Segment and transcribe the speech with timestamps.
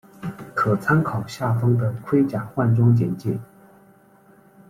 [0.55, 3.39] 可参考下方的盔甲换装简介。